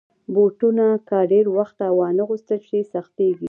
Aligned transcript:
بوټونه 0.33 0.85
که 1.07 1.17
ډېر 1.31 1.45
وخته 1.57 1.85
وانهغوستل 1.97 2.59
شي، 2.67 2.79
سختېږي. 2.93 3.39